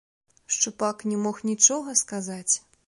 Шчупак 0.55 1.05
не 1.11 1.21
мог 1.27 1.45
нічога 1.51 1.99
сказаць. 2.05 2.55